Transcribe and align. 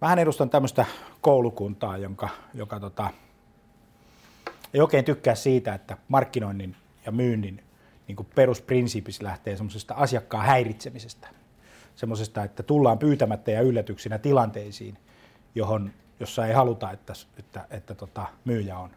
Vähän 0.00 0.18
edustan 0.18 0.50
tämmöistä 0.50 0.86
koulukuntaa, 1.20 1.96
jonka, 1.96 2.28
joka 2.54 2.80
tota, 2.80 3.10
ei 4.74 4.80
oikein 4.80 5.04
tykkää 5.04 5.34
siitä, 5.34 5.74
että 5.74 5.96
markkinoinnin 6.08 6.76
ja 7.06 7.12
myynnin 7.12 7.64
niin 8.08 8.26
perusprinsiipis 8.34 9.22
lähtee 9.22 9.56
semmoisesta 9.56 9.94
asiakkaan 9.94 10.46
häiritsemisestä. 10.46 11.28
Semmoisesta, 11.96 12.44
että 12.44 12.62
tullaan 12.62 12.98
pyytämättä 12.98 13.50
ja 13.50 13.60
yllätyksinä 13.60 14.18
tilanteisiin, 14.18 14.98
johon, 15.54 15.90
jossa 16.20 16.46
ei 16.46 16.52
haluta, 16.52 16.90
että, 16.90 17.12
että, 17.38 17.66
että 17.70 17.94
tota, 17.94 18.26
myyjä 18.44 18.78
on. 18.78 18.90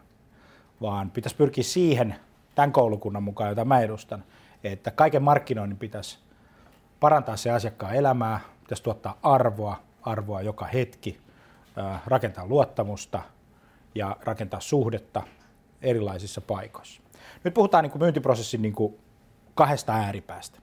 Vaan 0.80 1.10
pitäisi 1.10 1.36
pyrkiä 1.36 1.64
siihen, 1.64 2.16
tämän 2.54 2.72
koulukunnan 2.72 3.22
mukaan, 3.22 3.48
jota 3.48 3.64
mä 3.64 3.80
edustan, 3.80 4.24
että 4.64 4.90
kaiken 4.90 5.22
markkinoinnin 5.22 5.78
pitäisi 5.78 6.18
parantaa 7.00 7.36
se 7.36 7.50
asiakkaan 7.50 7.94
elämää, 7.94 8.40
pitäisi 8.60 8.82
tuottaa 8.82 9.18
arvoa, 9.22 9.80
arvoa 10.02 10.42
joka 10.42 10.66
hetki, 10.66 11.20
rakentaa 12.06 12.46
luottamusta 12.46 13.22
ja 13.94 14.16
rakentaa 14.24 14.60
suhdetta 14.60 15.22
erilaisissa 15.82 16.40
paikoissa. 16.40 17.02
Nyt 17.44 17.54
puhutaan 17.54 17.84
niin 17.84 17.90
kuin 17.90 18.02
myyntiprosessin 18.02 18.62
niin 18.62 18.74
kuin 18.74 18.98
kahdesta 19.54 19.92
ääripäästä. 19.92 20.58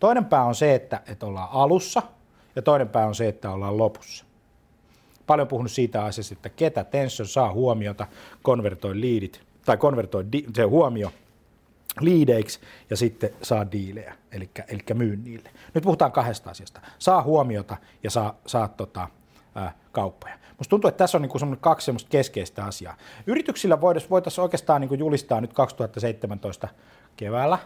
Toinen 0.00 0.24
pää 0.24 0.44
on 0.44 0.54
se, 0.54 0.74
että, 0.74 1.00
että 1.06 1.26
ollaan 1.26 1.48
alussa 1.52 2.02
ja 2.56 2.62
toinen 2.62 2.88
pää 2.88 3.06
on 3.06 3.14
se, 3.14 3.28
että 3.28 3.50
ollaan 3.50 3.78
lopussa. 3.78 4.24
Paljon 5.26 5.48
puhunut 5.48 5.72
siitä 5.72 6.04
asiasta, 6.04 6.32
että 6.34 6.48
ketä 6.48 6.84
Tension 6.84 7.26
saa 7.26 7.52
huomiota, 7.52 8.06
konvertoi 8.42 9.00
liidit 9.00 9.40
tai 9.64 9.76
konvertoi 9.76 10.26
di, 10.32 10.44
se 10.54 10.62
huomio 10.62 11.12
liideiksi 12.00 12.60
ja 12.90 12.96
sitten 12.96 13.30
saa 13.42 13.72
diilejä, 13.72 14.14
eli, 14.32 14.50
eli 14.68 14.80
myy 14.94 15.16
niille. 15.16 15.50
Nyt 15.74 15.84
puhutaan 15.84 16.12
kahdesta 16.12 16.50
asiasta. 16.50 16.80
Saa 16.98 17.22
huomiota 17.22 17.76
ja 18.02 18.10
saa, 18.10 18.34
saa 18.46 18.68
tota, 18.68 19.08
ää, 19.54 19.72
kauppoja. 19.92 20.38
Musta 20.58 20.70
tuntuu, 20.70 20.88
että 20.88 20.98
tässä 20.98 21.18
on 21.18 21.22
niinku 21.22 21.38
kaksi 21.60 21.84
semmoista 21.84 22.08
keskeistä 22.10 22.64
asiaa. 22.64 22.96
Yrityksillä 23.26 23.80
voitaisiin 23.80 24.42
oikeastaan 24.42 24.80
niinku 24.80 24.94
julistaa 24.94 25.40
nyt 25.40 25.52
2017 25.52 26.68
keväällä, 27.16 27.58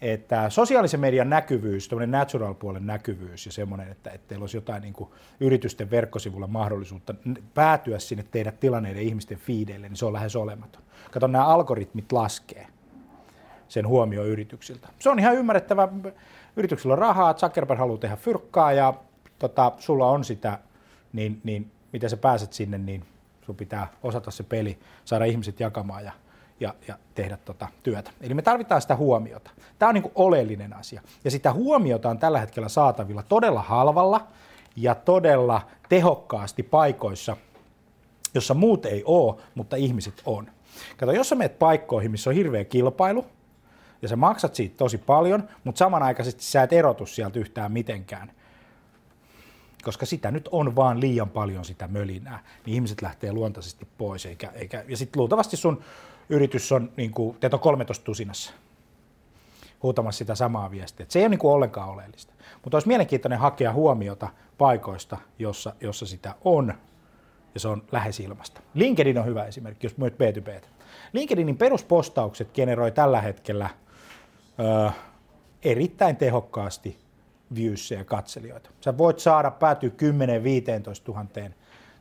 että 0.00 0.50
sosiaalisen 0.50 1.00
median 1.00 1.30
näkyvyys, 1.30 1.88
tämmöinen 1.88 2.10
natural-puolen 2.10 2.86
näkyvyys 2.86 3.46
ja 3.46 3.52
semmoinen, 3.52 3.88
että, 3.88 4.10
että 4.10 4.28
teillä 4.28 4.42
olisi 4.42 4.56
jotain 4.56 4.82
niin 4.82 4.94
yritysten 5.40 5.90
verkkosivulla 5.90 6.46
mahdollisuutta 6.46 7.14
päätyä 7.54 7.98
sinne 7.98 8.24
teidän 8.30 8.58
tilanneiden 8.60 9.02
ihmisten 9.02 9.38
fiideille, 9.38 9.88
niin 9.88 9.96
se 9.96 10.06
on 10.06 10.12
lähes 10.12 10.36
olematon. 10.36 10.82
Kato, 11.10 11.26
nämä 11.26 11.46
algoritmit 11.46 12.12
laskee 12.12 12.66
sen 13.68 13.88
huomio 13.88 14.24
yrityksiltä. 14.24 14.88
Se 14.98 15.10
on 15.10 15.18
ihan 15.18 15.34
ymmärrettävä. 15.34 15.88
Yrityksillä 16.56 16.92
on 16.92 16.98
rahaa, 16.98 17.34
Zuckerberg 17.34 17.78
haluaa 17.78 17.98
tehdä 17.98 18.16
fyrkkaa 18.16 18.72
ja 18.72 18.94
tota, 19.38 19.72
sulla 19.78 20.06
on 20.06 20.24
sitä, 20.24 20.58
niin, 21.12 21.40
niin 21.44 21.70
miten 21.92 22.10
sä 22.10 22.16
pääset 22.16 22.52
sinne, 22.52 22.78
niin 22.78 23.04
sun 23.46 23.56
pitää 23.56 23.86
osata 24.02 24.30
se 24.30 24.42
peli, 24.42 24.78
saada 25.04 25.24
ihmiset 25.24 25.60
jakamaan 25.60 26.04
ja, 26.04 26.12
ja, 26.60 26.74
ja 26.88 26.98
tehdä 27.14 27.36
tota 27.36 27.68
työtä. 27.82 28.10
Eli 28.20 28.34
me 28.34 28.42
tarvitaan 28.42 28.82
sitä 28.82 28.96
huomiota. 28.96 29.50
Tämä 29.78 29.88
on 29.88 29.94
niin 29.94 30.02
kuin 30.02 30.12
oleellinen 30.14 30.72
asia. 30.72 31.02
Ja 31.24 31.30
sitä 31.30 31.52
huomiota 31.52 32.10
on 32.10 32.18
tällä 32.18 32.40
hetkellä 32.40 32.68
saatavilla 32.68 33.22
todella 33.22 33.62
halvalla 33.62 34.26
ja 34.76 34.94
todella 34.94 35.62
tehokkaasti 35.88 36.62
paikoissa, 36.62 37.36
jossa 38.34 38.54
muut 38.54 38.86
ei 38.86 39.02
ole, 39.06 39.34
mutta 39.54 39.76
ihmiset 39.76 40.22
on. 40.26 40.50
Kato, 40.96 41.12
jos 41.12 41.28
sä 41.28 41.34
menet 41.34 41.58
paikkoihin, 41.58 42.10
missä 42.10 42.30
on 42.30 42.36
hirveä 42.36 42.64
kilpailu, 42.64 43.26
ja 44.02 44.08
sä 44.08 44.16
maksat 44.16 44.54
siitä 44.54 44.76
tosi 44.76 44.98
paljon, 44.98 45.48
mutta 45.64 45.78
samanaikaisesti 45.78 46.42
sä 46.42 46.62
et 46.62 46.72
erotu 46.72 47.06
sieltä 47.06 47.38
yhtään 47.38 47.72
mitenkään, 47.72 48.32
koska 49.84 50.06
sitä 50.06 50.30
nyt 50.30 50.48
on 50.52 50.76
vaan 50.76 51.00
liian 51.00 51.30
paljon 51.30 51.64
sitä 51.64 51.88
mölinää, 51.88 52.44
niin 52.66 52.74
ihmiset 52.74 53.02
lähtee 53.02 53.32
luontaisesti 53.32 53.88
pois. 53.98 54.26
Eikä, 54.26 54.50
eikä, 54.54 54.84
ja 54.88 54.96
sitten 54.96 55.20
luultavasti 55.20 55.56
sun 55.56 55.84
yritys 56.28 56.72
on, 56.72 56.92
niin 56.96 57.10
kuin, 57.10 57.36
teet 57.40 57.54
on 57.54 57.60
13 57.60 58.04
tusinassa 58.04 58.52
huutamassa 59.84 60.18
sitä 60.18 60.34
samaa 60.34 60.70
viestiä. 60.70 61.04
Et 61.04 61.10
se 61.10 61.18
ei 61.18 61.22
ole 61.22 61.28
niin 61.28 61.38
kuin 61.38 61.52
ollenkaan 61.52 61.88
oleellista. 61.88 62.32
Mutta 62.62 62.76
olisi 62.76 62.88
mielenkiintoinen 62.88 63.38
hakea 63.38 63.72
huomiota 63.72 64.28
paikoista, 64.58 65.18
jossa, 65.38 65.72
jossa 65.80 66.06
sitä 66.06 66.34
on, 66.44 66.74
ja 67.54 67.60
se 67.60 67.68
on 67.68 67.82
lähes 67.92 68.20
ilmasta. 68.20 68.60
LinkedIn 68.74 69.18
on 69.18 69.26
hyvä 69.26 69.44
esimerkki, 69.44 69.86
jos 69.86 69.96
myöt 69.96 70.14
B2B. 70.14 70.64
LinkedInin 71.12 71.56
peruspostaukset 71.56 72.52
generoi 72.54 72.92
tällä 72.92 73.20
hetkellä 73.20 73.70
ö, 74.60 74.90
erittäin 75.62 76.16
tehokkaasti 76.16 76.98
viewsia 77.54 77.98
ja 77.98 78.04
katselijoita. 78.04 78.70
Sä 78.80 78.98
voit 78.98 79.18
saada 79.18 79.50
päätyä 79.50 79.88
10-15 79.88 79.92
tuhanteen, 81.04 81.54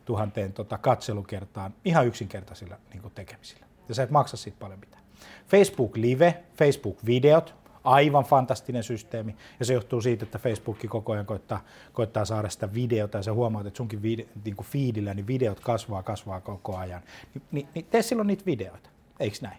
tuhanteen 0.05 0.53
tota 0.53 0.77
katselukertaan 0.77 1.73
ihan 1.85 2.07
yksinkertaisilla 2.07 2.77
niin 2.93 3.11
tekemisillä. 3.15 3.65
Ja 3.89 3.95
sä 3.95 4.03
et 4.03 4.09
maksa 4.09 4.37
siitä 4.37 4.57
paljon 4.59 4.79
mitään. 4.79 5.03
Facebook 5.47 5.97
Live, 5.97 6.43
Facebook-videot, 6.57 7.53
aivan 7.83 8.23
fantastinen 8.23 8.83
systeemi. 8.83 9.35
Ja 9.59 9.65
se 9.65 9.73
johtuu 9.73 10.01
siitä, 10.01 10.23
että 10.23 10.39
Facebook 10.39 10.77
koko 10.89 11.13
ajan 11.13 11.25
koittaa, 11.25 11.63
koittaa 11.93 12.25
saada 12.25 12.49
sitä 12.49 12.73
videota 12.73 13.17
ja 13.17 13.23
sä 13.23 13.33
huomaat, 13.33 13.65
että 13.65 13.77
sunkin 13.77 14.01
vide, 14.01 14.25
niin 14.45 14.55
kuin 14.55 14.67
feedillä 14.67 15.13
niin 15.13 15.27
videot 15.27 15.59
kasvaa, 15.59 16.03
kasvaa 16.03 16.41
koko 16.41 16.77
ajan. 16.77 17.01
Ni, 17.33 17.41
niin, 17.51 17.67
niin 17.75 17.85
tee 17.85 18.01
silloin 18.01 18.27
niitä 18.27 18.45
videoita, 18.45 18.89
eikö 19.19 19.37
näin? 19.41 19.57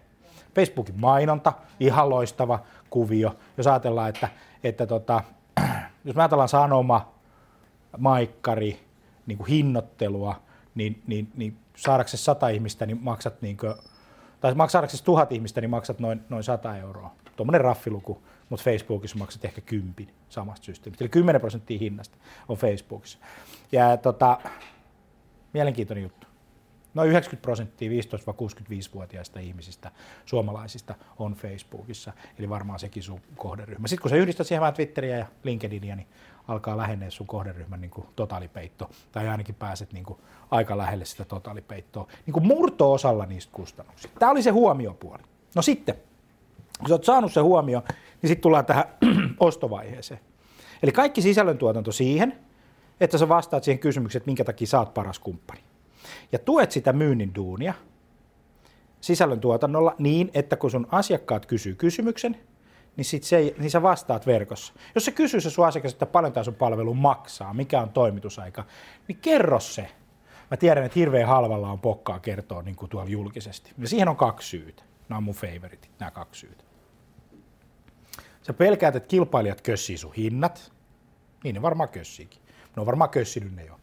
Facebookin 0.54 1.00
mainonta, 1.00 1.53
ihan 1.81 2.10
loistava 2.10 2.59
kuvio. 2.91 3.37
Jos 3.56 3.66
ajatellaan, 3.66 4.09
että, 4.09 4.28
että 4.65 4.87
tota, 4.87 5.22
jos 6.04 6.16
me 6.16 6.22
ajatellaan 6.22 6.48
sanoma, 6.48 7.15
maikkari, 7.98 8.81
niin 9.26 9.38
kuin 9.38 9.48
hinnoittelua, 9.48 10.41
niin, 10.75 11.03
niin, 11.06 11.32
niin 11.37 11.56
saadaksesi 11.76 12.25
sata 12.25 12.48
ihmistä, 12.48 12.87
niin 12.87 12.98
maksat 13.03 13.43
niin 13.43 13.56
kuin, 13.56 13.75
tai 14.41 14.54
saadaksesi 14.69 15.04
tuhat 15.04 15.32
ihmistä, 15.32 15.60
niin 15.60 15.70
maksat 15.70 15.98
noin, 15.98 16.20
noin 16.28 16.44
100 16.44 16.76
euroa. 16.76 17.10
Tuommoinen 17.37 17.60
raffiluku, 17.60 18.22
mutta 18.48 18.64
Facebookissa 18.64 19.19
maksat 19.19 19.44
ehkä 19.44 19.60
kympin 19.60 20.09
samasta 20.28 20.64
systeemistä. 20.64 21.04
Eli 21.04 21.09
10 21.09 21.41
prosenttia 21.41 21.78
hinnasta 21.78 22.16
on 22.48 22.56
Facebookissa. 22.56 23.19
Ja 23.72 23.97
tota, 23.97 24.38
mielenkiintoinen 25.53 26.03
juttu. 26.03 26.23
Noin 26.94 27.10
90 27.10 27.43
prosenttia 27.43 27.91
15-65-vuotiaista 27.91 29.41
ihmisistä, 29.41 29.91
suomalaisista, 30.27 30.94
on 31.19 31.34
Facebookissa, 31.34 32.12
eli 32.38 32.49
varmaan 32.49 32.78
sekin 32.78 33.03
sun 33.03 33.21
kohderyhmä. 33.37 33.88
Sitten 33.88 34.03
kun 34.03 34.10
sä 34.10 34.16
yhdistät 34.16 34.47
siihen 34.47 34.60
vähän 34.60 34.75
Twitteriä 34.75 35.19
ja 35.19 35.27
LinkedInia, 35.43 35.97
niin 35.97 36.06
alkaa 36.49 36.77
lähenneen 36.77 37.10
sun 37.10 37.27
kohderyhmän 37.27 37.81
niin 37.81 37.91
kuin 37.91 38.06
totaalipeitto, 38.16 38.91
tai 39.12 39.28
ainakin 39.28 39.55
pääset 39.55 39.93
niin 39.93 40.05
kuin 40.05 40.19
aika 40.50 40.78
lähelle 40.78 41.05
sitä 41.05 41.25
totaalipeittoa, 41.25 42.06
niin 42.27 42.34
kuin 42.34 42.47
murto-osalla 42.47 43.26
niistä 43.26 43.53
kustannuksista. 43.53 44.19
Tämä 44.21 44.32
oli 44.32 44.43
se 44.43 44.50
huomiopuoli. 44.50 45.22
No 45.55 45.62
sitten, 45.62 45.94
kun 46.78 46.88
sä 46.88 46.94
oot 46.94 47.05
saanut 47.05 47.32
se 47.32 47.41
huomio, 47.41 47.82
niin 48.22 48.28
sitten 48.28 48.43
tullaan 48.43 48.66
tähän 48.66 48.84
ostovaiheeseen. 49.41 50.21
Eli 50.82 50.93
kaikki 50.93 51.22
sisällöntuotanto 51.22 51.93
siihen, 51.93 52.38
että 53.00 53.19
sä 53.19 53.28
vastaat 53.28 53.65
siihen 53.65 53.78
kysymykseen, 53.78 54.21
että 54.21 54.28
minkä 54.28 54.44
takia 54.44 54.66
sä 54.66 54.78
oot 54.78 54.94
paras 54.94 55.19
kumppani 55.19 55.61
ja 56.34 56.38
tuet 56.38 56.70
sitä 56.70 56.92
myynnin 56.92 57.34
duunia 57.34 57.74
sisällöntuotannolla 59.00 59.94
niin, 59.98 60.30
että 60.34 60.56
kun 60.56 60.70
sun 60.70 60.86
asiakkaat 60.90 61.46
kysyy 61.46 61.74
kysymyksen, 61.74 62.36
niin, 62.96 63.04
sit 63.04 63.22
se, 63.22 63.54
niin 63.58 63.70
sä 63.70 63.82
vastaat 63.82 64.26
verkossa. 64.26 64.72
Jos 64.94 65.04
se 65.04 65.12
kysyy 65.12 65.40
se 65.40 65.50
sun 65.50 65.66
asiakas, 65.66 65.92
että 65.92 66.06
paljon 66.06 66.32
tämä 66.32 66.44
sun 66.44 66.54
palvelu 66.54 66.94
maksaa, 66.94 67.54
mikä 67.54 67.80
on 67.80 67.88
toimitusaika, 67.88 68.64
niin 69.08 69.18
kerro 69.18 69.60
se. 69.60 69.88
Mä 70.50 70.56
tiedän, 70.56 70.84
että 70.84 70.98
hirveän 70.98 71.28
halvalla 71.28 71.70
on 71.70 71.80
pokkaa 71.80 72.18
kertoa 72.18 72.62
niin 72.62 72.76
kuin 72.76 72.88
tuolla 72.88 73.10
julkisesti. 73.10 73.72
Ja 73.78 73.88
siihen 73.88 74.08
on 74.08 74.16
kaksi 74.16 74.48
syytä. 74.48 74.82
Nämä 75.08 75.16
on 75.16 75.24
mun 75.24 75.34
favoritit, 75.34 75.90
nämä 75.98 76.10
kaksi 76.10 76.40
syytä. 76.40 76.64
Sä 78.42 78.52
pelkäät, 78.52 78.96
että 78.96 79.08
kilpailijat 79.08 79.60
kössii 79.60 79.96
sun 79.96 80.14
hinnat. 80.14 80.72
Niin 81.44 81.54
ne 81.54 81.62
varmaan 81.62 81.88
kössiikin. 81.88 82.42
Ne 82.76 82.80
on 82.80 82.87
varmaan 82.87 83.10
kössinyt 83.10 83.54
ne 83.54 83.64
jo. 83.64 83.80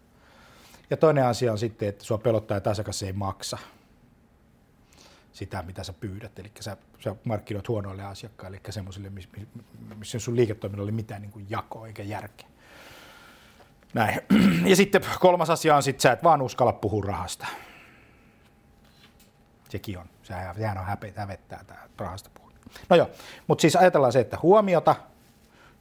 Ja 0.92 0.98
toinen 0.98 1.26
asia 1.26 1.52
on 1.52 1.58
sitten, 1.58 1.90
että 1.90 2.04
sua 2.04 2.18
pelottaa, 2.18 2.58
että 2.58 2.70
asiakas 2.70 3.04
ei 3.04 3.14
maksa 3.14 3.58
sitä, 5.34 5.62
mitä 5.62 5.84
sä 5.84 5.94
pyydät. 5.94 6.40
Eli 6.40 6.52
sä, 6.60 6.78
sä 7.00 7.16
markkinoit 7.24 7.68
huonoille 7.68 8.04
asiakkaille, 8.04 8.62
eli 8.66 8.74
semmoisille, 8.74 9.12
missä 9.96 10.20
sun 10.20 10.36
liiketoiminnalla 10.36 10.84
oli 10.84 10.92
mitään 10.92 11.22
niin 11.22 11.46
jakoa 11.50 11.88
eikä 11.88 12.04
järkeä. 12.04 12.48
Näin. 13.94 14.22
Ja 14.70 14.76
sitten 14.76 15.02
kolmas 15.20 15.50
asia 15.50 15.76
on 15.76 15.84
sitten, 15.84 16.02
sä 16.02 16.12
et 16.12 16.24
vaan 16.24 16.42
uskalla 16.42 16.74
puhua 16.74 17.04
rahasta. 17.06 17.48
Sekin 19.70 19.98
on. 19.98 20.06
Sehän 20.24 20.78
on 20.78 20.86
häpeä, 20.86 21.14
hävettää 21.16 21.64
tämä 21.68 21.80
rahasta 21.98 22.30
puhua. 22.34 22.52
No 22.90 22.96
joo, 22.96 23.10
mutta 23.48 23.62
siis 23.62 23.76
ajatellaan 23.76 24.14
se, 24.14 24.20
että 24.20 24.38
huomiota, 24.42 24.96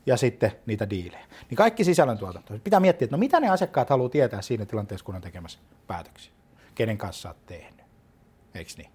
ja 0.07 0.17
sitten 0.17 0.53
niitä 0.67 0.91
diilejä. 0.91 1.27
Niin 1.51 1.57
kaikki 1.57 1.85
sisällöntuotanto. 1.85 2.55
Pitää 2.65 2.81
miettiä, 2.81 3.07
että 3.07 3.17
no 3.17 3.21
mitä 3.21 3.41
ne 3.41 3.49
asiakkaat 3.49 3.91
haluaa 3.91 4.09
tietää 4.09 4.43
siinä 4.43 4.67
tilanteessa, 4.67 5.05
kun 5.05 5.15
on 5.15 5.21
tekemässä 5.21 5.59
päätöksiä. 5.87 6.33
Kenen 6.75 6.99
kanssa 6.99 7.29
olet 7.29 7.47
tehnyt, 7.47 7.87
eikö 8.55 8.71
niin? 8.77 8.91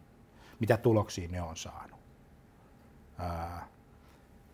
Mitä 0.59 0.77
tuloksia 0.77 1.29
ne 1.29 1.41
on 1.41 1.57
saanut? 1.57 1.99
Ää, 3.17 3.67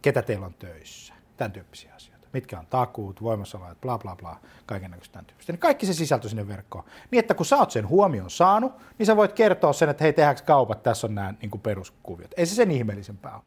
ketä 0.01 0.21
teillä 0.21 0.45
on 0.45 0.53
töissä? 0.53 1.13
Tämän 1.37 1.51
tyyppisiä 1.51 1.95
asioita. 1.95 2.27
mitkä 2.33 2.59
on 2.59 2.67
takuut, 2.67 3.21
voimassaolot, 3.21 3.81
bla 3.81 3.97
bla 3.97 4.15
bla, 4.15 4.39
kaiken 4.65 4.91
näköistä 4.91 5.13
tämän 5.13 5.25
tyyppistä. 5.25 5.53
Niin 5.53 5.59
kaikki 5.59 5.85
se 5.85 5.93
sisältö 5.93 6.29
sinne 6.29 6.47
verkkoon. 6.47 6.83
Niin, 7.11 7.19
että 7.19 7.33
kun 7.33 7.45
sä 7.45 7.57
oot 7.57 7.71
sen 7.71 7.87
huomioon 7.87 8.29
saanut, 8.29 8.73
niin 8.97 9.05
sä 9.05 9.15
voit 9.15 9.33
kertoa 9.33 9.73
sen, 9.73 9.89
että 9.89 10.03
hei, 10.03 10.13
tehdäänkö 10.13 10.41
kaupat, 10.45 10.83
tässä 10.83 11.07
on 11.07 11.15
nämä 11.15 11.33
niin 11.41 11.61
peruskuviot. 11.61 12.31
Ei 12.37 12.45
se 12.45 12.55
sen 12.55 12.71
ihmeellisempää 12.71 13.35
ole. 13.35 13.43